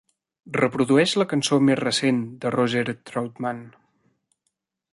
Reprodueix 0.53 1.13
la 1.21 1.27
cançó 1.33 1.59
més 1.67 1.77
recent 1.81 2.21
de 2.45 2.53
Roger 2.55 2.83
Troutman. 3.11 3.61